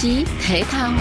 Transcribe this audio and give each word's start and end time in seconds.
chí 0.00 0.24
thể 0.46 0.62
thao. 0.62 0.92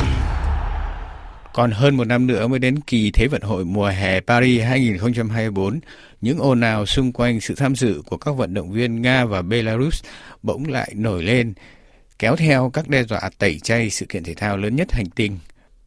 Còn 1.54 1.72
hơn 1.72 1.98
một 1.98 2.08
năm 2.08 2.28
nữa 2.28 2.48
mới 2.48 2.60
đến 2.60 2.80
kỳ 2.80 3.12
Thế 3.12 3.28
vận 3.28 3.42
hội 3.42 3.66
mùa 3.66 3.88
hè 3.88 4.20
Paris 4.20 4.64
2024, 4.64 5.80
những 6.22 6.40
ồn 6.40 6.62
ào 6.62 6.86
xung 6.86 7.12
quanh 7.12 7.42
sự 7.42 7.56
tham 7.56 7.76
dự 7.76 8.02
của 8.06 8.18
các 8.18 8.32
vận 8.32 8.54
động 8.54 8.72
viên 8.72 9.02
Nga 9.02 9.26
và 9.26 9.42
Belarus 9.42 10.04
bỗng 10.44 10.68
lại 10.68 10.92
nổi 10.96 11.24
lên, 11.24 11.54
kéo 12.20 12.36
theo 12.36 12.70
các 12.74 12.88
đe 12.88 13.04
dọa 13.04 13.30
tẩy 13.38 13.60
chay 13.60 13.90
sự 13.90 14.06
kiện 14.06 14.24
thể 14.24 14.34
thao 14.34 14.58
lớn 14.58 14.76
nhất 14.76 14.92
hành 14.92 15.10
tinh, 15.16 15.40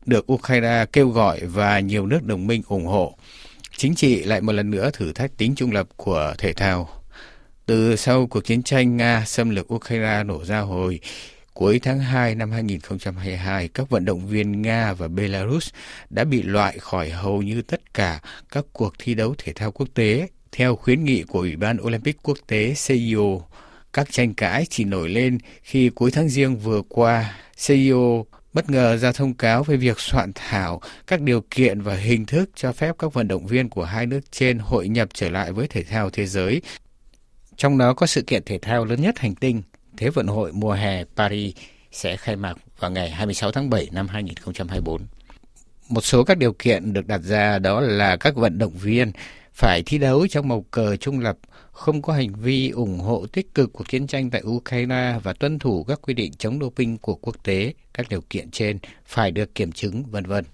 được 0.07 0.33
Ukraine 0.33 0.85
kêu 0.93 1.09
gọi 1.09 1.41
và 1.41 1.81
nhiều 1.81 2.07
nước 2.07 2.25
đồng 2.25 2.47
minh 2.47 2.63
ủng 2.69 2.87
hộ. 2.87 3.17
Chính 3.77 3.95
trị 3.95 4.23
lại 4.23 4.41
một 4.41 4.53
lần 4.53 4.71
nữa 4.71 4.91
thử 4.93 5.13
thách 5.13 5.37
tính 5.37 5.55
trung 5.55 5.73
lập 5.73 5.89
của 5.97 6.35
thể 6.39 6.53
thao. 6.53 6.89
Từ 7.67 7.97
sau 7.97 8.27
cuộc 8.27 8.45
chiến 8.45 8.63
tranh 8.63 8.97
Nga 8.97 9.25
xâm 9.27 9.51
lược 9.51 9.75
Ukraine 9.75 10.23
nổ 10.25 10.45
ra 10.45 10.61
hồi 10.61 11.01
cuối 11.55 11.81
tháng 11.83 12.01
2 12.01 12.35
năm 12.35 12.51
2022, 12.51 13.69
các 13.69 13.91
vận 13.91 14.05
động 14.05 14.27
viên 14.27 14.63
Nga 14.63 14.93
và 14.93 15.09
Belarus 15.09 15.69
đã 16.11 16.25
bị 16.25 16.43
loại 16.43 16.79
khỏi 16.79 17.11
hầu 17.11 17.43
như 17.43 17.63
tất 17.63 17.95
cả 17.95 18.21
các 18.53 18.65
cuộc 18.73 18.95
thi 18.99 19.15
đấu 19.15 19.35
thể 19.39 19.53
thao 19.53 19.73
quốc 19.73 19.89
tế 19.95 20.29
theo 20.53 20.77
khuyến 20.77 21.05
nghị 21.05 21.23
của 21.23 21.39
Ủy 21.39 21.57
ban 21.57 21.81
Olympic 21.83 22.17
quốc 22.23 22.39
tế 22.47 22.75
CIO. 22.87 23.39
Các 23.93 24.13
tranh 24.13 24.35
cãi 24.35 24.67
chỉ 24.71 24.85
nổi 24.85 25.09
lên 25.09 25.39
khi 25.63 25.89
cuối 25.89 26.11
tháng 26.11 26.29
riêng 26.29 26.57
vừa 26.57 26.83
qua, 26.89 27.35
CIO 27.67 28.25
bất 28.53 28.71
ngờ 28.71 28.97
ra 28.97 29.13
thông 29.13 29.35
cáo 29.35 29.63
về 29.63 29.77
việc 29.77 30.01
soạn 30.01 30.33
thảo 30.35 30.81
các 31.07 31.21
điều 31.21 31.41
kiện 31.51 31.81
và 31.81 31.97
hình 31.97 32.27
thức 32.27 32.51
cho 32.55 32.73
phép 32.73 32.95
các 32.99 33.13
vận 33.13 33.29
động 33.29 33.47
viên 33.47 33.69
của 33.69 33.85
hai 33.85 34.07
nước 34.07 34.21
trên 34.33 34.59
hội 34.59 34.89
nhập 34.89 35.09
trở 35.15 35.31
lại 35.31 35.53
với 35.53 35.69
thể 35.69 35.83
thao 35.85 36.11
thế 36.11 36.27
giới. 36.27 36.63
Trong 37.57 37.79
đó 37.79 37.95
có 37.95 38.07
sự 38.07 38.23
kiện 38.23 38.43
thể 38.47 38.59
thao 38.59 38.85
lớn 38.85 39.03
nhất 39.03 39.19
hành 39.19 39.35
tinh, 39.35 39.63
Thế 39.97 40.11
vận 40.11 40.27
hội 40.27 40.53
mùa 40.53 40.73
hè 40.73 41.05
Paris 41.17 41.55
sẽ 41.93 42.17
khai 42.17 42.37
mạc 42.37 42.55
vào 42.79 42.91
ngày 42.91 43.11
26 43.11 43.53
tháng 43.53 43.71
7 43.71 43.89
năm 43.93 44.09
2024. 44.09 45.03
Một 45.89 46.05
số 46.05 46.25
các 46.25 46.39
điều 46.39 46.53
kiện 46.53 46.93
được 46.93 47.07
đặt 47.07 47.21
ra 47.23 47.59
đó 47.59 47.81
là 47.81 48.17
các 48.17 48.37
vận 48.37 48.59
động 48.59 48.73
viên 48.73 49.13
phải 49.55 49.83
thi 49.87 49.99
đấu 49.99 50.27
trong 50.27 50.49
màu 50.49 50.65
cờ 50.71 50.97
trung 50.97 51.21
lập, 51.21 51.39
không 51.73 52.03
có 52.03 52.13
hành 52.13 52.35
vi 52.35 52.71
ủng 52.71 52.99
hộ 52.99 53.27
tích 53.27 53.55
cực 53.55 53.73
cuộc 53.73 53.89
chiến 53.89 54.07
tranh 54.07 54.31
tại 54.31 54.43
Ukraine 54.47 55.19
và 55.23 55.33
tuân 55.33 55.59
thủ 55.59 55.85
các 55.85 56.01
quy 56.03 56.15
định 56.15 56.33
chống 56.39 56.59
doping 56.61 56.99
của 56.99 57.15
quốc 57.15 57.37
tế. 57.43 57.75
Các 57.95 58.09
điều 58.09 58.21
kiện 58.31 58.51
trên 58.51 58.79
phải 59.07 59.31
được 59.31 59.55
kiểm 59.55 59.73
chứng, 59.73 60.05
vân 60.11 60.25
vân. 60.25 60.45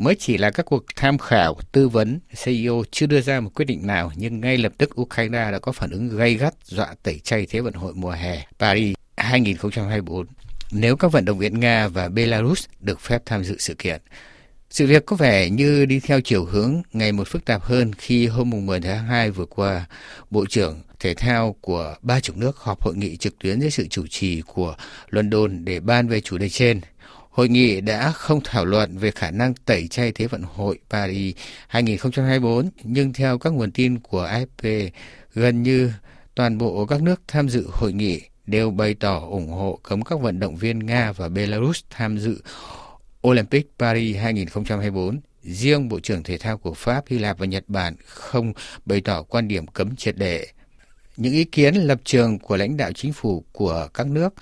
Mới 0.00 0.14
chỉ 0.14 0.38
là 0.38 0.50
các 0.50 0.66
cuộc 0.66 0.84
tham 0.96 1.18
khảo, 1.18 1.56
tư 1.72 1.88
vấn, 1.88 2.20
CEO 2.44 2.82
chưa 2.90 3.06
đưa 3.06 3.20
ra 3.20 3.40
một 3.40 3.50
quyết 3.54 3.64
định 3.64 3.86
nào, 3.86 4.12
nhưng 4.16 4.40
ngay 4.40 4.56
lập 4.56 4.72
tức 4.78 5.00
Ukraine 5.00 5.50
đã 5.52 5.58
có 5.58 5.72
phản 5.72 5.90
ứng 5.90 6.16
gay 6.16 6.34
gắt 6.34 6.54
dọa 6.64 6.94
tẩy 7.02 7.18
chay 7.18 7.46
Thế 7.46 7.60
vận 7.60 7.74
hội 7.74 7.92
mùa 7.94 8.10
hè 8.10 8.46
Paris 8.58 8.96
2024 9.16 10.26
nếu 10.72 10.96
các 10.96 11.12
vận 11.12 11.24
động 11.24 11.38
viên 11.38 11.60
Nga 11.60 11.88
và 11.88 12.08
Belarus 12.08 12.64
được 12.80 13.00
phép 13.00 13.22
tham 13.26 13.44
dự 13.44 13.56
sự 13.58 13.74
kiện. 13.74 14.00
Sự 14.70 14.86
việc 14.86 15.06
có 15.06 15.16
vẻ 15.16 15.50
như 15.50 15.84
đi 15.84 16.00
theo 16.00 16.20
chiều 16.20 16.44
hướng 16.44 16.82
ngày 16.92 17.12
một 17.12 17.28
phức 17.28 17.44
tạp 17.44 17.62
hơn 17.62 17.92
khi 17.98 18.26
hôm 18.26 18.66
10 18.66 18.80
tháng 18.80 19.06
2 19.06 19.30
vừa 19.30 19.46
qua, 19.46 19.86
Bộ 20.30 20.46
trưởng 20.46 20.80
Thể 21.00 21.14
thao 21.14 21.56
của 21.60 21.94
ba 22.02 22.20
chục 22.20 22.36
nước 22.36 22.58
họp 22.58 22.82
hội 22.82 22.96
nghị 22.96 23.16
trực 23.16 23.38
tuyến 23.38 23.60
dưới 23.60 23.70
sự 23.70 23.86
chủ 23.88 24.06
trì 24.10 24.40
của 24.40 24.74
London 25.10 25.64
để 25.64 25.80
ban 25.80 26.08
về 26.08 26.20
chủ 26.20 26.38
đề 26.38 26.48
trên. 26.48 26.80
Hội 27.30 27.48
nghị 27.48 27.80
đã 27.80 28.12
không 28.12 28.40
thảo 28.44 28.64
luận 28.64 28.98
về 28.98 29.10
khả 29.10 29.30
năng 29.30 29.54
tẩy 29.54 29.88
chay 29.88 30.12
Thế 30.12 30.26
vận 30.26 30.42
hội 30.42 30.78
Paris 30.90 31.36
2024, 31.68 32.70
nhưng 32.82 33.12
theo 33.12 33.38
các 33.38 33.52
nguồn 33.52 33.70
tin 33.70 33.98
của 33.98 34.26
AFP, 34.26 34.90
gần 35.34 35.62
như 35.62 35.92
toàn 36.34 36.58
bộ 36.58 36.86
các 36.86 37.02
nước 37.02 37.22
tham 37.28 37.48
dự 37.48 37.68
hội 37.72 37.92
nghị 37.92 38.20
đều 38.46 38.70
bày 38.70 38.94
tỏ 38.94 39.26
ủng 39.30 39.48
hộ 39.48 39.78
cấm 39.82 40.02
các 40.02 40.20
vận 40.20 40.40
động 40.40 40.56
viên 40.56 40.78
Nga 40.78 41.12
và 41.12 41.28
Belarus 41.28 41.80
tham 41.90 42.18
dự 42.18 42.42
Olympic 43.28 43.70
Paris 43.78 44.16
2024. 44.16 45.20
Riêng 45.42 45.88
Bộ 45.88 46.00
trưởng 46.00 46.22
Thể 46.22 46.38
thao 46.38 46.58
của 46.58 46.74
Pháp, 46.74 47.04
Hy 47.06 47.18
Lạp 47.18 47.38
và 47.38 47.46
Nhật 47.46 47.64
Bản 47.68 47.94
không 48.06 48.52
bày 48.84 49.00
tỏ 49.00 49.22
quan 49.22 49.48
điểm 49.48 49.66
cấm 49.66 49.96
triệt 49.96 50.16
để. 50.16 50.46
Những 51.16 51.32
ý 51.32 51.44
kiến 51.44 51.74
lập 51.74 52.00
trường 52.04 52.38
của 52.38 52.56
lãnh 52.56 52.76
đạo 52.76 52.92
chính 52.92 53.12
phủ 53.12 53.44
của 53.52 53.88
các 53.94 54.06
nước, 54.06 54.34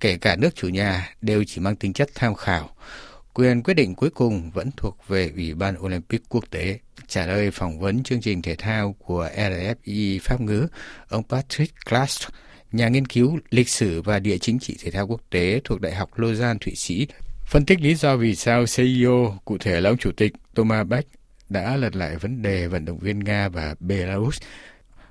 kể 0.00 0.16
cả 0.16 0.36
nước 0.36 0.54
chủ 0.54 0.68
nhà, 0.68 1.10
đều 1.20 1.44
chỉ 1.44 1.60
mang 1.60 1.76
tính 1.76 1.92
chất 1.92 2.08
tham 2.14 2.34
khảo. 2.34 2.70
Quyền 3.34 3.62
quyết 3.62 3.74
định 3.74 3.94
cuối 3.94 4.10
cùng 4.10 4.50
vẫn 4.50 4.70
thuộc 4.76 5.08
về 5.08 5.32
Ủy 5.36 5.54
ban 5.54 5.78
Olympic 5.78 6.22
quốc 6.28 6.44
tế. 6.50 6.78
Trả 7.08 7.26
lời 7.26 7.50
phỏng 7.50 7.80
vấn 7.80 8.02
chương 8.02 8.20
trình 8.20 8.42
thể 8.42 8.56
thao 8.56 8.96
của 8.98 9.28
RFI 9.36 10.18
Pháp 10.22 10.40
ngữ, 10.40 10.66
ông 11.08 11.22
Patrick 11.28 11.74
Clast, 11.86 12.28
nhà 12.72 12.88
nghiên 12.88 13.06
cứu 13.06 13.38
lịch 13.50 13.68
sử 13.68 14.02
và 14.02 14.18
địa 14.18 14.38
chính 14.38 14.58
trị 14.58 14.76
thể 14.82 14.90
thao 14.90 15.06
quốc 15.06 15.20
tế 15.30 15.60
thuộc 15.64 15.80
Đại 15.80 15.94
học 15.94 16.18
Lausanne, 16.18 16.58
Thụy 16.60 16.74
Sĩ, 16.74 17.06
phân 17.46 17.64
tích 17.64 17.80
lý 17.80 17.94
do 17.94 18.16
vì 18.16 18.34
sao 18.34 18.64
CEO, 18.76 19.38
cụ 19.44 19.58
thể 19.58 19.80
là 19.80 19.90
ông 19.90 19.98
chủ 19.98 20.10
tịch 20.16 20.32
Thomas 20.54 20.86
Bach, 20.86 21.04
đã 21.48 21.76
lật 21.76 21.96
lại 21.96 22.16
vấn 22.16 22.42
đề 22.42 22.66
vận 22.66 22.84
động 22.84 22.98
viên 22.98 23.18
Nga 23.18 23.48
và 23.48 23.74
Belarus. 23.80 24.38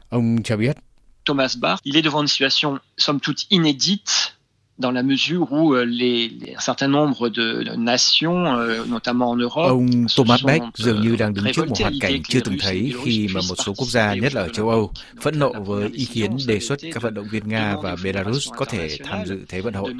Ông 0.09 0.43
cho 0.43 0.57
biết, 0.57 0.77
Thomas 1.25 1.57
Bach, 1.57 1.79
il 1.83 1.95
est 1.95 2.03
devant 2.03 2.21
une 2.21 2.27
situation 2.27 2.77
somme 2.97 3.19
toute 3.19 3.45
inédite 3.49 4.34
dans 4.77 4.91
la 4.91 5.03
mesure 5.03 5.51
où 5.51 5.73
euh, 5.73 5.85
les, 5.85 6.29
les, 6.29 6.55
un 6.55 6.59
certain 6.59 6.87
nombre 6.87 7.29
de 7.29 7.75
nations, 7.77 8.45
euh, 8.45 8.85
notamment 8.85 9.31
en 9.31 9.37
Europe, 9.37 9.69
Ông 9.69 10.05
Thomas 10.15 10.43
Beck 10.45 10.65
dường 10.75 11.01
như 11.01 11.15
đang 11.15 11.33
đứng 11.33 11.45
trước 11.53 11.67
một 11.67 11.75
hoàn 11.79 11.93
cảnh 12.01 12.23
chưa 12.23 12.39
từng 12.39 12.57
thấy 12.59 12.93
khi 13.03 13.27
mà 13.33 13.41
một 13.49 13.55
số 13.65 13.73
quốc 13.77 13.87
gia, 13.87 14.13
nhất 14.13 14.35
là 14.35 14.41
ở 14.41 14.49
châu 14.49 14.69
Âu, 14.69 14.91
phẫn 15.21 15.39
nộ 15.39 15.53
với 15.53 15.89
ý 15.93 16.05
kiến 16.05 16.37
đề 16.47 16.59
xuất 16.59 16.79
các 16.93 17.03
vận 17.03 17.13
động 17.13 17.27
viên 17.31 17.47
Nga 17.47 17.75
và 17.83 17.95
Belarus 18.03 18.49
có 18.57 18.65
thể 18.65 18.97
tham 19.03 19.25
dự 19.25 19.39
Thế 19.49 19.61
vận 19.61 19.73
hội. 19.73 19.93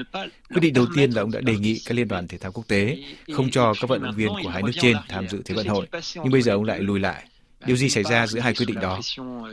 Quyết 0.50 0.62
định 0.62 0.74
đầu 0.74 0.86
tiên 0.96 1.12
là 1.12 1.22
ông 1.22 1.32
đã 1.32 1.42
đề 1.42 1.58
nghị 1.58 1.82
các 1.86 1.98
liên 1.98 2.08
đoàn 2.08 2.28
thể 2.28 2.38
thao 2.38 2.52
quốc 2.52 2.68
tế 2.68 2.98
không 3.34 3.50
cho 3.52 3.74
các 3.82 3.90
vận 3.90 4.04
động 4.04 4.16
viên 4.16 4.30
của 4.44 4.50
hai 4.50 4.64
nước 4.64 4.72
trên 4.82 4.98
tham 5.10 5.28
dự 5.30 5.42
Thế 5.46 5.56
vận 5.56 5.68
hội, 5.68 5.88
nhưng 6.16 6.32
bây 6.32 6.42
giờ 6.42 6.54
ông 6.54 6.64
lại 6.64 6.80
lùi 6.80 7.00
lại. 7.00 7.24
Điều 7.66 7.78
gì 7.78 7.90
xảy 7.90 8.04
ra 8.04 8.28
giữa 8.28 8.40
hai 8.40 8.54
quyết 8.54 8.66
định 8.66 8.80
đó? 8.80 9.00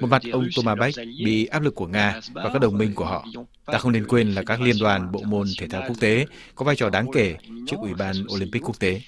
Một 0.00 0.06
mặt 0.10 0.22
ông 0.32 0.48
Thomas 0.56 0.78
Bach 0.78 1.06
bị 1.24 1.46
áp 1.46 1.62
lực 1.62 1.74
của 1.74 1.86
Nga 1.86 2.20
và 2.32 2.50
các 2.52 2.58
đồng 2.58 2.78
minh 2.78 2.94
của 2.94 3.04
họ. 3.04 3.26
Ta 3.66 3.78
không 3.78 3.92
nên 3.92 4.06
quên 4.06 4.34
là 4.34 4.42
các 4.42 4.60
liên 4.60 4.76
đoàn 4.80 5.12
bộ 5.12 5.20
môn 5.20 5.46
thể 5.58 5.66
thao 5.68 5.82
quốc 5.88 5.96
tế 6.00 6.26
có 6.54 6.64
vai 6.64 6.76
trò 6.76 6.90
đáng 6.90 7.06
kể 7.12 7.36
trước 7.66 7.76
Ủy 7.80 7.94
ban 7.94 8.14
Olympic 8.34 8.62
quốc 8.62 8.78
tế. 8.78 9.00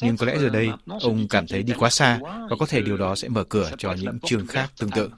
Nhưng 0.00 0.16
có 0.16 0.26
lẽ 0.26 0.38
giờ 0.38 0.48
đây, 0.48 0.68
ông 1.00 1.28
cảm 1.28 1.46
thấy 1.46 1.62
đi 1.62 1.72
quá 1.78 1.90
xa 1.90 2.18
và 2.22 2.56
có 2.58 2.66
thể 2.66 2.80
điều 2.80 2.96
đó 2.96 3.14
sẽ 3.14 3.28
mở 3.28 3.44
cửa 3.44 3.70
cho 3.78 3.92
những 3.92 4.18
trường 4.26 4.46
khác 4.46 4.70
tương 4.78 4.90
tự. 4.90 5.10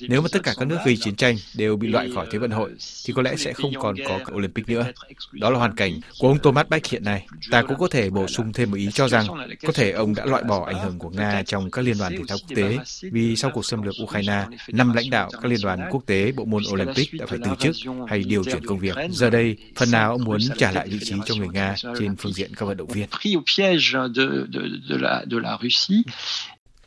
Nếu 0.00 0.22
mà 0.22 0.28
tất 0.32 0.42
cả 0.42 0.54
các 0.58 0.68
nước 0.68 0.78
gây 0.84 0.96
chiến 0.96 1.16
tranh 1.16 1.36
đều 1.56 1.76
bị 1.76 1.88
loại 1.88 2.10
khỏi 2.14 2.26
Thế 2.30 2.38
vận 2.38 2.50
hội, 2.50 2.70
thì 3.04 3.12
có 3.12 3.22
lẽ 3.22 3.36
sẽ 3.36 3.52
không 3.52 3.72
còn 3.80 3.96
có 4.08 4.18
Olympic 4.32 4.68
nữa. 4.68 4.84
Đó 5.32 5.50
là 5.50 5.58
hoàn 5.58 5.76
cảnh 5.76 6.00
của 6.18 6.28
ông 6.28 6.38
Thomas 6.38 6.66
Bach 6.68 6.86
hiện 6.86 7.04
nay. 7.04 7.26
Ta 7.50 7.62
cũng 7.62 7.78
có 7.78 7.88
thể 7.88 8.10
bổ 8.10 8.26
sung 8.26 8.52
thêm 8.52 8.70
một 8.70 8.76
ý 8.76 8.88
cho 8.92 9.08
rằng 9.08 9.26
có 9.66 9.72
thể 9.74 9.90
ông 9.90 10.14
đã 10.14 10.24
loại 10.24 10.42
bỏ 10.42 10.64
ảnh 10.66 10.78
hưởng 10.84 10.98
của 10.98 11.10
Nga 11.10 11.42
trong 11.46 11.70
các 11.70 11.84
liên 11.84 11.98
đoàn 11.98 12.12
thể 12.12 12.22
thao 12.28 12.38
quốc 12.38 12.56
tế 12.56 12.73
vì 13.02 13.36
sau 13.36 13.50
cuộc 13.54 13.64
xâm 13.64 13.82
lược 13.82 13.94
Ukraine, 14.02 14.46
năm 14.68 14.92
lãnh 14.92 15.10
đạo 15.10 15.30
các 15.32 15.44
liên 15.44 15.58
đoàn 15.62 15.88
quốc 15.90 16.02
tế 16.06 16.32
bộ 16.32 16.44
môn 16.44 16.62
Olympic 16.72 17.08
đã 17.14 17.26
phải 17.26 17.38
từ 17.44 17.50
chức 17.58 17.76
hay 18.08 18.24
điều 18.24 18.44
chuyển 18.44 18.66
công 18.66 18.78
việc. 18.78 18.96
Giờ 19.10 19.30
đây, 19.30 19.56
phần 19.76 19.90
nào 19.90 20.10
ông 20.10 20.24
muốn 20.24 20.38
trả 20.58 20.72
lại 20.72 20.88
vị 20.88 20.98
trí 21.02 21.14
cho 21.24 21.34
người 21.34 21.48
Nga 21.48 21.74
trên 21.98 22.16
phương 22.16 22.32
diện 22.32 22.50
các 22.56 22.66
vận 22.66 22.76
động 22.76 22.88
viên. 22.88 23.08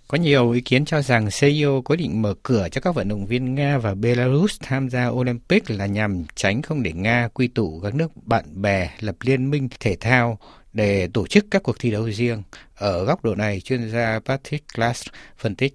Có 0.07 0.17
nhiều 0.17 0.51
ý 0.51 0.61
kiến 0.61 0.85
cho 0.85 1.01
rằng 1.01 1.29
CEO 1.39 1.81
quyết 1.81 1.95
định 1.95 2.21
mở 2.21 2.33
cửa 2.43 2.67
cho 2.71 2.81
các 2.81 2.95
vận 2.95 3.07
động 3.07 3.25
viên 3.25 3.55
Nga 3.55 3.77
và 3.77 3.93
Belarus 3.93 4.57
tham 4.61 4.89
gia 4.89 5.07
Olympic 5.07 5.69
là 5.69 5.85
nhằm 5.85 6.23
tránh 6.35 6.61
không 6.61 6.83
để 6.83 6.93
Nga 6.93 7.29
quy 7.33 7.47
tụ 7.47 7.79
các 7.83 7.95
nước 7.95 8.11
bạn 8.25 8.61
bè 8.61 8.89
lập 8.99 9.15
liên 9.21 9.51
minh 9.51 9.69
thể 9.79 9.95
thao 9.99 10.39
để 10.77 11.07
tổ 11.13 11.27
chức 11.27 11.45
các 11.51 11.63
cuộc 11.63 11.79
thi 11.79 11.91
đấu 11.91 12.11
riêng. 12.11 12.43
Ở 12.75 13.05
góc 13.05 13.23
độ 13.23 13.35
này, 13.35 13.61
chuyên 13.61 13.91
gia 13.91 14.19
Patrick 14.25 14.73
Glass 14.75 15.07
phân 15.37 15.55
tích. 15.55 15.73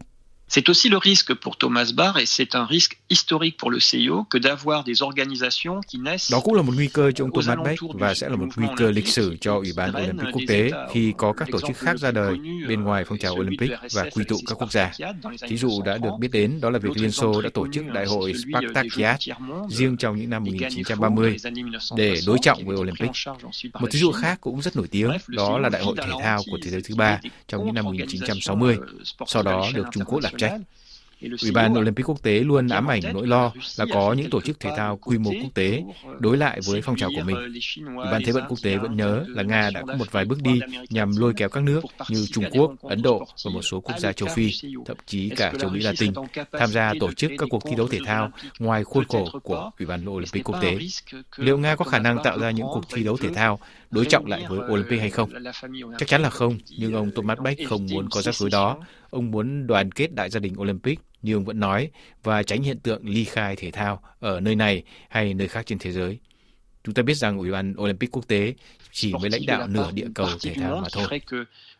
C'est 0.55 0.69
aussi 0.69 0.91
le 0.91 0.99
risque 0.99 1.33
pour 1.33 1.57
Thomas 1.57 1.93
Bach 1.95 2.15
et 2.19 2.27
c'est 2.27 2.55
un 2.55 2.67
risque 2.67 2.99
historique 3.09 3.57
pour 3.57 3.71
le 3.71 3.79
CIO 3.79 4.25
que 4.25 4.37
d'avoir 4.37 4.85
des 4.85 5.01
organisations 5.01 5.81
qui 5.89 5.99
naissent. 5.99 6.31
Đó 6.33 6.41
cũng 6.41 6.55
là 6.55 6.63
một 6.63 6.73
nguy 6.77 6.89
cơ 6.89 7.11
cho 7.11 7.25
ông 7.25 7.31
Thomas 7.33 7.59
Bach 7.65 7.79
và 7.95 8.15
sẽ 8.15 8.29
là 8.29 8.37
một 8.37 8.47
nguy 8.57 8.67
cơ 8.77 8.91
lịch 8.91 9.09
sử 9.09 9.37
cho 9.41 9.55
Ủy 9.57 9.73
ban 9.77 9.97
Olympic 9.97 10.27
quốc 10.33 10.43
tế 10.49 10.71
khi 10.93 11.13
có 11.17 11.33
các 11.33 11.49
tổ 11.53 11.61
chức 11.61 11.77
khác 11.77 11.99
ra 11.99 12.11
đời 12.11 12.37
bên 12.69 12.83
ngoài 12.83 13.05
phong 13.05 13.19
trào 13.19 13.35
Olympic 13.35 13.71
và 13.93 14.05
quy 14.15 14.25
tụ 14.29 14.37
các 14.47 14.55
quốc 14.55 14.73
gia. 14.73 14.93
Thí 15.49 15.57
dụ 15.57 15.83
đã 15.85 15.99
được 15.99 16.11
biết 16.21 16.29
đến 16.33 16.61
đó 16.61 16.71
là 16.71 16.79
việc 16.79 16.97
Liên 16.97 17.13
Xô 17.13 17.43
đã 17.43 17.51
tổ 17.55 17.67
chức 17.73 17.85
đại 17.87 18.07
hội 18.07 18.35
Spartakiad 18.35 19.29
riêng 19.69 19.97
trong 19.97 20.17
những 20.17 20.31
năm 20.31 20.45
1930 20.45 21.37
để 21.97 22.21
đối 22.27 22.39
trọng 22.43 22.65
với 22.67 22.77
Olympic. 22.77 23.11
Một 23.81 23.89
thí 23.91 23.99
dụ 23.99 24.13
khác 24.13 24.39
cũng 24.41 24.63
rất 24.63 24.77
nổi 24.77 24.87
tiếng 24.91 25.11
đó 25.29 25.59
là 25.59 25.69
đại 25.69 25.83
hội 25.83 25.97
thể 25.97 26.13
thao 26.23 26.43
của 26.51 26.59
thế 26.63 26.71
giới 26.71 26.83
thứ 26.83 26.95
ba 26.95 27.21
trong 27.49 27.65
những 27.65 27.75
năm 27.75 27.85
1960, 27.85 28.77
sau 29.27 29.43
đó 29.43 29.69
được 29.75 29.87
Trung 29.93 30.05
Quốc 30.05 30.21
làm 30.23 30.33
Yeah. 30.43 30.59
Ủy 31.43 31.51
ban 31.55 31.79
Olympic 31.79 32.09
quốc 32.09 32.23
tế 32.23 32.41
luôn 32.41 32.69
ám 32.69 32.91
ảnh 32.91 33.01
nỗi 33.13 33.27
lo 33.27 33.53
là 33.79 33.87
có 33.93 34.13
những 34.13 34.31
tổ 34.31 34.41
chức 34.41 34.61
thể 34.61 34.71
thao 34.77 34.97
quy 34.97 35.19
mô 35.19 35.31
quốc 35.31 35.55
tế 35.55 35.83
đối 36.19 36.37
lại 36.37 36.61
với 36.67 36.83
phong 36.83 36.97
trào 36.97 37.11
của 37.17 37.23
mình. 37.23 37.37
Ủy 37.87 38.07
ban 38.13 38.23
Thế 38.25 38.33
vận 38.33 38.45
quốc 38.49 38.59
tế 38.63 38.77
vẫn 38.77 38.97
nhớ 38.97 39.25
là 39.29 39.43
Nga 39.43 39.71
đã 39.75 39.83
có 39.87 39.95
một 39.95 40.13
vài 40.13 40.25
bước 40.25 40.43
đi 40.43 40.61
nhằm 40.91 41.17
lôi 41.17 41.33
kéo 41.37 41.49
các 41.49 41.63
nước 41.63 41.81
như 42.09 42.27
Trung 42.33 42.45
Quốc, 42.53 42.73
Ấn 42.83 43.03
Độ 43.03 43.27
và 43.45 43.51
một 43.55 43.63
số 43.63 43.81
quốc 43.81 43.99
gia 43.99 44.13
châu 44.13 44.29
Phi, 44.35 44.51
thậm 44.87 44.97
chí 45.07 45.29
cả 45.29 45.53
châu 45.61 45.71
Mỹ 45.71 45.81
Latin, 45.81 46.13
tham 46.53 46.71
gia 46.71 46.93
tổ 47.01 47.13
chức 47.13 47.33
các 47.39 47.49
cuộc 47.51 47.63
thi 47.65 47.77
đấu 47.77 47.89
thể 47.89 47.99
thao 48.07 48.31
ngoài 48.59 48.85
khuôn 48.85 49.05
khổ 49.05 49.29
của 49.43 49.71
Ủy 49.79 49.87
ban 49.87 50.09
Olympic 50.11 50.45
quốc 50.45 50.61
tế. 50.63 50.79
Liệu 51.37 51.59
Nga 51.59 51.77
có 51.77 51.85
khả 51.85 51.99
năng 51.99 52.23
tạo 52.25 52.39
ra 52.39 52.51
những 52.51 52.67
cuộc 52.75 52.85
thi 52.95 53.05
đấu 53.05 53.17
thể 53.17 53.29
thao 53.35 53.59
đối 53.91 54.05
trọng 54.05 54.27
lại 54.27 54.45
với 54.49 54.59
Olympic 54.73 55.01
hay 55.01 55.11
không? 55.11 55.31
Chắc 55.99 56.09
chắn 56.09 56.23
là 56.23 56.31
không, 56.31 56.59
nhưng 56.79 56.95
ông 56.95 57.11
Thomas 57.15 57.39
Bach 57.39 57.57
không 57.69 57.87
muốn 57.93 58.09
có 58.11 58.23
rắc 58.23 58.35
rối 58.35 58.51
đó. 58.51 58.79
Ông 59.11 59.31
muốn 59.31 59.67
đoàn 59.67 59.93
kết 59.93 60.15
đại 60.15 60.31
gia 60.31 60.41
đình 60.41 60.61
Olympic 60.61 61.01
như 61.23 61.35
ông 61.35 61.45
vẫn 61.45 61.61
nói 61.61 61.91
và 62.23 62.43
tránh 62.43 62.63
hiện 62.63 62.79
tượng 62.79 63.09
ly 63.09 63.25
khai 63.25 63.57
thể 63.57 63.71
thao 63.71 64.03
ở 64.21 64.41
nơi 64.41 64.55
này 64.55 64.83
hay 65.09 65.35
nơi 65.35 65.49
khác 65.49 65.67
trên 65.67 65.79
thế 65.79 65.93
giới. 65.93 66.19
Chúng 66.85 66.95
ta 66.95 67.03
biết 67.03 67.15
rằng 67.15 67.39
Ủy 67.39 67.51
ban 67.51 67.75
Olympic 67.79 68.11
quốc 68.11 68.29
tế 68.29 68.55
chỉ 68.93 69.13
mới 69.13 69.31
lãnh 69.31 69.47
đạo 69.47 69.69
nửa 69.69 69.91
địa 69.93 70.09
cầu 70.15 70.29
thể 70.43 70.55
thao 70.55 70.81
mà 70.81 70.89
thôi. 70.93 71.21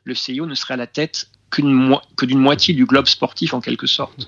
Le 0.05 0.15
CIO 0.27 0.47
ne 0.47 0.55
serait 0.55 0.79
la 0.79 0.87
tête 0.87 1.27
que 1.51 2.27
d'une 2.27 2.43
moitié 2.43 2.75
du 2.75 2.87
globe 2.87 3.07
sportif 3.07 3.53
en 3.53 3.61
quelque 3.61 3.87
sorte. 3.87 4.25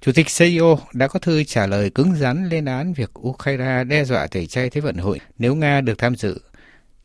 Chủ 0.00 0.12
tịch 0.12 0.26
CIO 0.38 0.78
đã 0.92 1.08
có 1.08 1.18
thư 1.18 1.44
trả 1.44 1.66
lời 1.66 1.90
cứng 1.90 2.14
rắn 2.16 2.48
lên 2.48 2.64
án 2.64 2.92
việc 2.92 3.10
Ukraine 3.20 3.84
đe 3.84 4.04
dọa 4.04 4.26
tẩy 4.26 4.46
chay 4.46 4.70
Thế 4.70 4.80
vận 4.80 4.96
hội 4.96 5.20
nếu 5.38 5.54
Nga 5.54 5.80
được 5.80 5.98
tham 5.98 6.16
dự. 6.16 6.38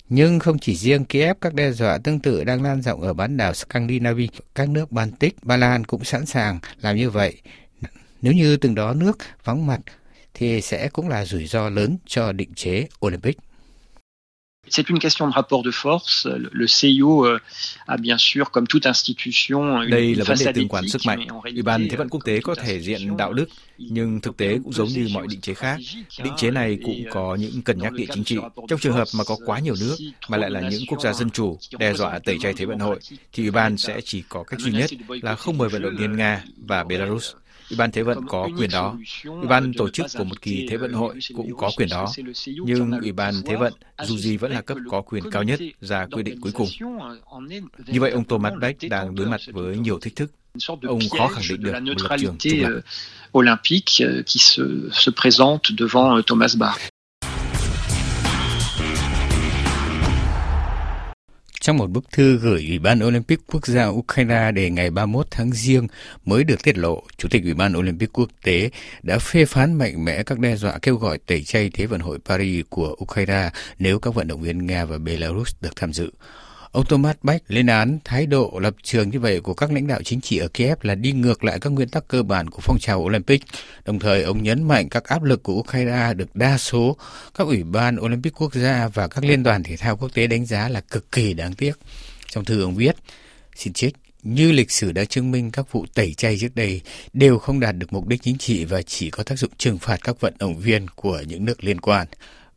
Nhưng 0.09 0.39
không 0.39 0.59
chỉ 0.59 0.75
riêng 0.75 1.05
Kiev, 1.05 1.37
các 1.41 1.53
đe 1.53 1.71
dọa 1.71 1.97
tương 1.97 2.19
tự 2.19 2.43
đang 2.43 2.63
lan 2.63 2.81
rộng 2.81 3.01
ở 3.01 3.13
bán 3.13 3.37
đảo 3.37 3.53
Scandinavia. 3.53 4.27
Các 4.55 4.69
nước 4.69 4.91
Baltic, 4.91 5.43
Ba 5.43 5.57
Lan 5.57 5.85
cũng 5.85 6.03
sẵn 6.03 6.25
sàng 6.25 6.59
làm 6.81 6.95
như 6.95 7.09
vậy. 7.09 7.41
Nếu 8.21 8.33
như 8.33 8.57
từng 8.57 8.75
đó 8.75 8.93
nước 8.93 9.17
vắng 9.43 9.67
mặt 9.67 9.79
thì 10.33 10.61
sẽ 10.61 10.89
cũng 10.89 11.09
là 11.09 11.25
rủi 11.25 11.45
ro 11.45 11.69
lớn 11.69 11.97
cho 12.05 12.31
định 12.31 12.53
chế 12.55 12.87
Olympic. 13.05 13.37
C'est 14.67 14.89
une 14.89 14.99
question 14.99 15.27
de 15.27 15.33
rapport 15.33 15.63
de 15.63 15.71
force. 15.71 16.27
Le 16.51 16.67
CIO 16.67 17.25
euh, 17.25 17.39
a 17.87 17.97
bien 17.97 18.17
sûr, 18.17 18.51
comme 18.51 18.67
toute 18.67 18.85
institution, 18.85 19.81
une 19.81 19.89
Đây 19.89 20.15
là 20.15 20.23
vấn 20.23 20.37
đề 20.45 20.51
tương 20.53 20.67
quan 20.67 20.87
sức 20.87 21.01
mạnh. 21.05 21.27
Ủy 21.43 21.61
ban 21.61 21.87
Thế 21.89 21.97
vận 21.97 22.09
quốc 22.09 22.25
tế 22.25 22.39
có 22.39 22.55
thể 22.55 22.79
diện 22.79 23.17
đạo 23.17 23.33
đức, 23.33 23.45
nhưng 23.77 24.21
thực 24.21 24.37
tế 24.37 24.59
cũng 24.63 24.73
giống 24.73 24.87
như 24.87 25.07
mọi 25.13 25.27
định 25.29 25.41
chế 25.41 25.53
khác. 25.53 25.77
Định 26.23 26.33
chế 26.37 26.51
này 26.51 26.77
cũng 26.83 27.03
có 27.11 27.35
những 27.35 27.61
cân 27.61 27.79
nhắc 27.79 27.93
địa 27.93 28.05
chính 28.13 28.23
trị. 28.23 28.37
Trong 28.67 28.79
trường 28.79 28.93
hợp 28.93 29.07
mà 29.15 29.23
có 29.23 29.37
quá 29.45 29.59
nhiều 29.59 29.75
nước, 29.79 29.95
mà 30.29 30.37
lại 30.37 30.49
là 30.49 30.69
những 30.69 30.81
quốc 30.87 31.01
gia 31.01 31.13
dân 31.13 31.29
chủ, 31.29 31.57
đe 31.79 31.93
dọa 31.93 32.19
tẩy 32.19 32.37
chay 32.41 32.53
Thế 32.53 32.65
vận 32.65 32.79
hội, 32.79 32.99
thì 33.33 33.43
Ủy 33.43 33.51
ban 33.51 33.77
sẽ 33.77 34.01
chỉ 34.05 34.23
có 34.29 34.43
cách 34.43 34.59
duy 34.59 34.71
nhất 34.71 34.89
là 35.21 35.35
không 35.35 35.57
mời 35.57 35.69
vận 35.69 35.81
động 35.81 35.95
viên 35.97 36.17
Nga 36.17 36.43
và 36.57 36.83
Belarus. 36.83 37.31
Ủy 37.69 37.77
ban 37.77 37.91
Thế 37.91 38.03
vận 38.03 38.27
có 38.27 38.49
quyền 38.57 38.69
đó. 38.71 38.97
Ủy 39.25 39.47
ban 39.47 39.73
tổ 39.73 39.89
chức 39.89 40.05
của 40.17 40.23
một 40.23 40.41
kỳ 40.41 40.67
Thế 40.69 40.77
vận 40.77 40.93
hội 40.93 41.15
cũng 41.35 41.57
có 41.57 41.71
quyền 41.77 41.89
đó. 41.89 42.11
Nhưng 42.45 42.91
Ủy 43.01 43.11
ban 43.11 43.33
Thế 43.45 43.55
vận 43.55 43.73
dù 44.03 44.17
gì 44.17 44.37
vẫn 44.37 44.51
là 44.51 44.61
cấp 44.61 44.77
có 44.89 45.01
quyền 45.01 45.31
cao 45.31 45.43
nhất 45.43 45.59
ra 45.81 46.05
quyết 46.11 46.23
định 46.23 46.41
cuối 46.41 46.51
cùng. 46.51 46.67
Như 47.87 47.99
vậy, 47.99 48.11
ông 48.11 48.23
Thomas 48.23 48.53
Bach 48.61 48.75
đang 48.89 49.15
đối 49.15 49.27
mặt 49.27 49.41
với 49.51 49.77
nhiều 49.77 49.99
thách 49.99 50.15
thức. 50.15 50.31
Ông 50.81 50.99
khó 51.17 51.27
khẳng 51.27 51.43
định 51.49 51.63
được 51.63 51.73
một 51.81 52.01
lập 52.09 52.17
trường 52.19 52.37
trung 52.37 52.59
lập. 52.61 52.81
olympique 53.33 54.23
qui 54.25 54.39
se, 54.39 54.63
se 54.91 55.11
présente 55.11 55.71
devant 55.77 56.21
Thomas 56.25 56.55
Bach. 56.55 56.88
Trong 61.69 61.77
một 61.77 61.89
bức 61.89 62.11
thư 62.11 62.37
gửi 62.37 62.65
Ủy 62.67 62.79
ban 62.79 63.03
Olympic 63.03 63.39
Quốc 63.47 63.67
gia 63.67 63.87
Ukraine 63.87 64.51
để 64.51 64.69
ngày 64.69 64.89
31 64.89 65.27
tháng 65.31 65.51
Giêng 65.51 65.87
mới 66.25 66.43
được 66.43 66.63
tiết 66.63 66.77
lộ, 66.77 67.03
Chủ 67.17 67.29
tịch 67.31 67.43
Ủy 67.43 67.53
ban 67.53 67.77
Olympic 67.77 68.13
Quốc 68.13 68.29
tế 68.43 68.69
đã 69.03 69.19
phê 69.19 69.45
phán 69.45 69.73
mạnh 69.73 70.05
mẽ 70.05 70.23
các 70.23 70.39
đe 70.39 70.55
dọa 70.55 70.77
kêu 70.81 70.95
gọi 70.95 71.17
tẩy 71.17 71.43
chay 71.43 71.69
Thế 71.73 71.85
vận 71.85 71.99
hội 71.99 72.19
Paris 72.25 72.65
của 72.69 72.95
Ukraine 73.03 73.49
nếu 73.79 73.99
các 73.99 74.13
vận 74.13 74.27
động 74.27 74.41
viên 74.41 74.67
Nga 74.67 74.85
và 74.85 74.97
Belarus 74.97 75.55
được 75.61 75.75
tham 75.75 75.93
dự. 75.93 76.11
Ông 76.71 76.85
Thomas 76.85 77.15
Bach 77.23 77.41
lên 77.47 77.67
án 77.67 77.99
thái 78.03 78.25
độ 78.25 78.59
lập 78.61 78.75
trường 78.83 79.09
như 79.09 79.19
vậy 79.19 79.41
của 79.41 79.53
các 79.53 79.71
lãnh 79.71 79.87
đạo 79.87 80.01
chính 80.03 80.21
trị 80.21 80.37
ở 80.37 80.47
Kiev 80.47 80.77
là 80.81 80.95
đi 80.95 81.11
ngược 81.11 81.43
lại 81.43 81.59
các 81.59 81.69
nguyên 81.69 81.89
tắc 81.89 82.07
cơ 82.07 82.23
bản 82.23 82.49
của 82.49 82.59
phong 82.61 82.79
trào 82.79 82.99
Olympic. 82.99 83.41
Đồng 83.85 83.99
thời, 83.99 84.23
ông 84.23 84.43
nhấn 84.43 84.67
mạnh 84.67 84.89
các 84.89 85.03
áp 85.03 85.23
lực 85.23 85.43
của 85.43 85.53
Ukraine 85.53 86.13
được 86.13 86.35
đa 86.35 86.57
số 86.57 86.97
các 87.37 87.47
ủy 87.47 87.63
ban 87.63 87.99
Olympic 87.99 88.33
quốc 88.41 88.53
gia 88.53 88.87
và 88.87 89.07
các 89.07 89.23
liên 89.23 89.43
đoàn 89.43 89.63
thể 89.63 89.77
thao 89.77 89.97
quốc 89.97 90.13
tế 90.13 90.27
đánh 90.27 90.45
giá 90.45 90.69
là 90.69 90.81
cực 90.81 91.11
kỳ 91.11 91.33
đáng 91.33 91.53
tiếc. 91.53 91.73
Trong 92.27 92.45
thư 92.45 92.61
ông 92.61 92.75
viết, 92.75 92.95
xin 93.55 93.73
trích, 93.73 93.95
như 94.23 94.51
lịch 94.51 94.71
sử 94.71 94.91
đã 94.91 95.05
chứng 95.05 95.31
minh 95.31 95.51
các 95.51 95.71
vụ 95.71 95.85
tẩy 95.93 96.13
chay 96.13 96.37
trước 96.39 96.55
đây 96.55 96.81
đều 97.13 97.39
không 97.39 97.59
đạt 97.59 97.75
được 97.77 97.93
mục 97.93 98.07
đích 98.07 98.21
chính 98.21 98.37
trị 98.37 98.65
và 98.65 98.81
chỉ 98.81 99.09
có 99.09 99.23
tác 99.23 99.39
dụng 99.39 99.51
trừng 99.57 99.77
phạt 99.77 99.99
các 100.03 100.19
vận 100.19 100.33
động 100.39 100.57
viên 100.57 100.87
của 100.95 101.21
những 101.27 101.45
nước 101.45 101.63
liên 101.63 101.81
quan. 101.81 102.07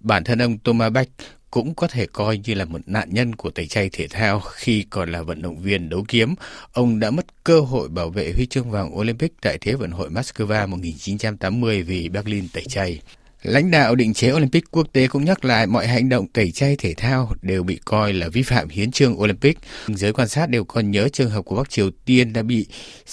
Bản 0.00 0.24
thân 0.24 0.42
ông 0.42 0.58
Thomas 0.58 0.92
Bach 0.92 1.08
cũng 1.52 1.74
có 1.74 1.86
thể 1.86 2.06
coi 2.06 2.40
như 2.44 2.54
là 2.54 2.64
một 2.64 2.80
nạn 2.86 3.08
nhân 3.12 3.34
của 3.34 3.50
tẩy 3.50 3.66
chay 3.66 3.88
thể 3.92 4.08
thao 4.08 4.40
khi 4.40 4.84
còn 4.90 5.12
là 5.12 5.22
vận 5.22 5.42
động 5.42 5.58
viên 5.58 5.88
đấu 5.88 6.04
kiếm. 6.08 6.34
Ông 6.72 7.00
đã 7.00 7.10
mất 7.10 7.44
cơ 7.44 7.60
hội 7.60 7.88
bảo 7.88 8.10
vệ 8.10 8.32
huy 8.32 8.46
chương 8.46 8.70
vàng 8.70 8.98
Olympic 8.98 9.32
tại 9.42 9.58
Thế 9.60 9.72
vận 9.72 9.90
hội 9.90 10.10
Moscow 10.10 10.68
1980 10.68 11.82
vì 11.82 12.08
Berlin 12.08 12.48
tẩy 12.52 12.64
chay. 12.64 13.00
Lãnh 13.42 13.70
đạo 13.70 13.94
định 13.94 14.14
chế 14.14 14.32
Olympic 14.32 14.64
quốc 14.70 14.86
tế 14.92 15.08
cũng 15.08 15.24
nhắc 15.24 15.44
lại 15.44 15.66
mọi 15.66 15.86
hành 15.86 16.08
động 16.08 16.26
tẩy 16.26 16.50
chay 16.50 16.76
thể 16.76 16.94
thao 16.94 17.32
đều 17.42 17.62
bị 17.62 17.78
coi 17.84 18.12
là 18.12 18.28
vi 18.28 18.42
phạm 18.42 18.68
hiến 18.68 18.90
trương 18.90 19.20
Olympic. 19.20 19.58
Giới 19.88 20.12
quan 20.12 20.28
sát 20.28 20.50
đều 20.50 20.64
còn 20.64 20.90
nhớ 20.90 21.08
trường 21.12 21.30
hợp 21.30 21.42
của 21.42 21.56
Bắc 21.56 21.70
Triều 21.70 21.90
Tiên 22.04 22.32
đã 22.32 22.42
bị 22.42 22.66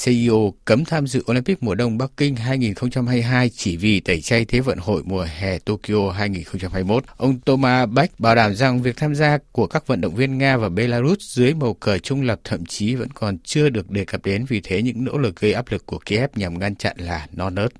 CEO 0.04 0.54
cấm 0.66 0.86
tham 0.86 1.08
dự 1.08 1.24
Olympic 1.32 1.64
mùa 1.64 1.76
đông 1.76 1.98
Bắc 1.98 2.12
Kinh 2.18 2.36
2022 2.36 3.50
chỉ 3.50 3.78
vì 3.78 4.00
tẩy 4.00 4.22
chay 4.22 4.46
Thế 4.46 4.60
vận 4.60 4.78
hội 4.78 5.04
mùa 5.06 5.28
hè 5.38 5.58
Tokyo 5.58 6.12
2021. 6.12 7.04
Ông 7.18 7.40
Thomas 7.46 7.90
Bach 7.90 8.20
bảo 8.20 8.36
đảm 8.36 8.56
rằng 8.56 8.82
việc 8.82 8.98
tham 8.98 9.16
gia 9.16 9.38
của 9.52 9.68
các 9.68 9.88
vận 9.88 10.02
động 10.02 10.16
viên 10.16 10.38
Nga 10.38 10.58
và 10.58 10.70
Belarus 10.70 11.20
dưới 11.20 11.54
màu 11.54 11.74
cờ 11.74 11.98
trung 11.98 12.22
lập 12.22 12.40
thậm 12.44 12.66
chí 12.66 12.96
vẫn 12.96 13.10
còn 13.14 13.38
chưa 13.44 13.70
được 13.70 13.92
đề 13.92 14.06
cập 14.06 14.26
đến, 14.26 14.46
vì 14.50 14.62
thế 14.64 14.82
những 14.82 15.04
nỗ 15.04 15.18
lực 15.18 15.40
gây 15.40 15.54
áp 15.54 15.72
lực 15.72 15.86
của 15.86 16.00
Kiev 16.06 16.30
nhằm 16.36 16.60
ngăn 16.60 16.76
chặn 16.76 16.96
là 17.00 17.28
non 17.34 17.56
nớt. 17.56 17.72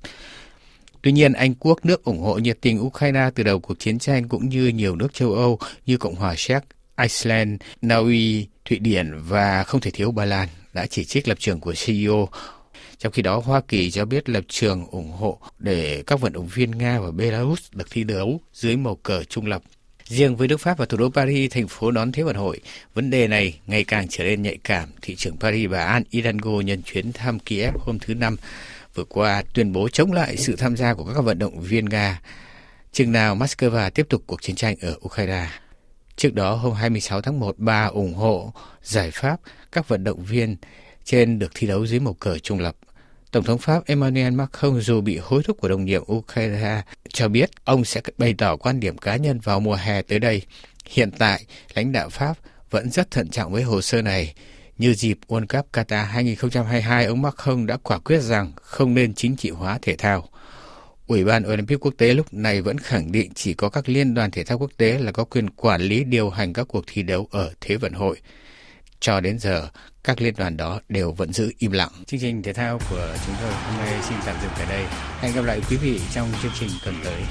Tuy 1.02 1.12
nhiên, 1.12 1.32
Anh 1.32 1.54
Quốc, 1.54 1.84
nước 1.84 2.04
ủng 2.04 2.20
hộ 2.20 2.38
nhiệt 2.38 2.58
tình 2.60 2.80
Ukraine 2.80 3.30
từ 3.34 3.42
đầu 3.42 3.60
cuộc 3.60 3.78
chiến 3.78 3.98
tranh 3.98 4.28
cũng 4.28 4.48
như 4.48 4.66
nhiều 4.66 4.96
nước 4.96 5.14
châu 5.14 5.32
Âu 5.34 5.58
như 5.86 5.96
Cộng 5.96 6.14
hòa 6.14 6.34
Séc, 6.36 6.62
Iceland, 7.02 7.60
Na 7.82 7.96
Uy, 7.96 8.46
Thụy 8.64 8.78
Điển 8.78 9.12
và 9.28 9.64
không 9.64 9.80
thể 9.80 9.90
thiếu 9.90 10.10
Ba 10.10 10.24
Lan 10.24 10.48
đã 10.72 10.86
chỉ 10.86 11.04
trích 11.04 11.28
lập 11.28 11.38
trường 11.38 11.60
của 11.60 11.74
CEO. 11.86 12.28
Trong 12.98 13.12
khi 13.12 13.22
đó, 13.22 13.42
Hoa 13.44 13.60
Kỳ 13.68 13.90
cho 13.90 14.04
biết 14.04 14.28
lập 14.28 14.44
trường 14.48 14.86
ủng 14.86 15.10
hộ 15.10 15.38
để 15.58 16.02
các 16.06 16.20
vận 16.20 16.32
động 16.32 16.46
viên 16.46 16.70
Nga 16.70 17.00
và 17.00 17.10
Belarus 17.10 17.60
được 17.72 17.90
thi 17.90 18.04
đấu 18.04 18.40
dưới 18.52 18.76
màu 18.76 18.96
cờ 18.96 19.24
trung 19.24 19.46
lập. 19.46 19.62
Riêng 20.04 20.36
với 20.36 20.48
nước 20.48 20.60
Pháp 20.60 20.78
và 20.78 20.86
thủ 20.86 20.98
đô 20.98 21.10
Paris, 21.10 21.52
thành 21.52 21.68
phố 21.68 21.90
đón 21.90 22.12
Thế 22.12 22.22
vận 22.22 22.36
hội, 22.36 22.60
vấn 22.94 23.10
đề 23.10 23.28
này 23.28 23.60
ngày 23.66 23.84
càng 23.84 24.06
trở 24.08 24.24
nên 24.24 24.42
nhạy 24.42 24.58
cảm. 24.64 24.88
Thị 25.02 25.16
trưởng 25.16 25.36
Paris 25.36 25.70
bà 25.70 25.84
Anne 25.84 26.08
Hidalgo 26.10 26.50
nhân 26.50 26.82
chuyến 26.82 27.12
thăm 27.12 27.38
Kiev 27.38 27.74
hôm 27.78 27.98
thứ 27.98 28.14
Năm 28.14 28.36
vừa 28.94 29.04
qua 29.04 29.42
tuyên 29.54 29.72
bố 29.72 29.88
chống 29.88 30.12
lại 30.12 30.36
sự 30.36 30.56
tham 30.56 30.76
gia 30.76 30.94
của 30.94 31.04
các 31.14 31.20
vận 31.20 31.38
động 31.38 31.60
viên 31.60 31.84
Nga, 31.84 32.20
chừng 32.92 33.12
nào 33.12 33.36
Moscow 33.36 33.90
tiếp 33.90 34.06
tục 34.08 34.22
cuộc 34.26 34.42
chiến 34.42 34.56
tranh 34.56 34.76
ở 34.80 34.94
Ukraine. 35.06 35.46
Trước 36.16 36.34
đó, 36.34 36.54
hôm 36.54 36.74
26 36.74 37.20
tháng 37.20 37.40
1, 37.40 37.54
bà 37.58 37.84
ủng 37.84 38.14
hộ 38.14 38.52
giải 38.82 39.10
pháp 39.10 39.40
các 39.72 39.88
vận 39.88 40.04
động 40.04 40.24
viên 40.24 40.56
trên 41.04 41.38
được 41.38 41.50
thi 41.54 41.66
đấu 41.66 41.86
dưới 41.86 42.00
màu 42.00 42.14
cờ 42.14 42.38
trung 42.38 42.60
lập. 42.60 42.76
Tổng 43.30 43.44
thống 43.44 43.58
Pháp 43.58 43.86
Emmanuel 43.86 44.32
Macron 44.32 44.80
dù 44.80 45.00
bị 45.00 45.18
hối 45.22 45.42
thúc 45.42 45.56
của 45.60 45.68
đồng 45.68 45.84
nghiệp 45.84 46.02
Ukraine 46.12 46.82
cho 47.08 47.28
biết 47.28 47.50
ông 47.64 47.84
sẽ 47.84 48.00
bày 48.18 48.34
tỏ 48.38 48.56
quan 48.56 48.80
điểm 48.80 48.98
cá 48.98 49.16
nhân 49.16 49.40
vào 49.40 49.60
mùa 49.60 49.74
hè 49.74 50.02
tới 50.02 50.18
đây. 50.18 50.42
Hiện 50.86 51.10
tại, 51.10 51.44
lãnh 51.74 51.92
đạo 51.92 52.08
Pháp 52.08 52.34
vẫn 52.70 52.90
rất 52.90 53.10
thận 53.10 53.28
trọng 53.28 53.52
với 53.52 53.62
hồ 53.62 53.82
sơ 53.82 54.02
này, 54.02 54.34
như 54.80 54.94
dịp 54.94 55.18
World 55.28 55.46
Cup 55.46 55.72
Qatar 55.72 56.04
2022, 56.04 57.04
ông 57.04 57.22
Macron 57.22 57.66
đã 57.66 57.76
quả 57.76 57.98
quyết 57.98 58.18
rằng 58.20 58.52
không 58.56 58.94
nên 58.94 59.14
chính 59.14 59.36
trị 59.36 59.50
hóa 59.50 59.78
thể 59.82 59.96
thao. 59.96 60.28
Ủy 61.06 61.24
ban 61.24 61.46
Olympic 61.46 61.80
quốc 61.80 61.94
tế 61.98 62.14
lúc 62.14 62.34
này 62.34 62.62
vẫn 62.62 62.78
khẳng 62.78 63.12
định 63.12 63.30
chỉ 63.34 63.54
có 63.54 63.68
các 63.68 63.88
liên 63.88 64.14
đoàn 64.14 64.30
thể 64.30 64.44
thao 64.44 64.58
quốc 64.58 64.70
tế 64.76 64.98
là 64.98 65.12
có 65.12 65.24
quyền 65.24 65.50
quản 65.50 65.80
lý 65.80 66.04
điều 66.04 66.30
hành 66.30 66.52
các 66.52 66.68
cuộc 66.68 66.84
thi 66.86 67.02
đấu 67.02 67.28
ở 67.30 67.52
Thế 67.60 67.76
vận 67.76 67.92
hội. 67.92 68.20
Cho 69.00 69.20
đến 69.20 69.38
giờ, 69.38 69.68
các 70.04 70.20
liên 70.20 70.34
đoàn 70.36 70.56
đó 70.56 70.80
đều 70.88 71.12
vẫn 71.12 71.32
giữ 71.32 71.52
im 71.58 71.72
lặng. 71.72 71.90
Chương 72.06 72.20
trình 72.20 72.42
thể 72.42 72.52
thao 72.52 72.78
của 72.90 73.16
chúng 73.26 73.34
tôi 73.40 73.52
hôm 73.52 73.76
nay 73.78 73.94
xin 74.08 74.18
tạm 74.26 74.36
dừng 74.42 74.52
tại 74.58 74.66
đây. 74.68 74.84
Hẹn 75.20 75.34
gặp 75.34 75.44
lại 75.44 75.60
quý 75.70 75.76
vị 75.76 76.00
trong 76.14 76.28
chương 76.42 76.52
trình 76.60 76.70
tuần 76.84 76.94
tới. 77.04 77.22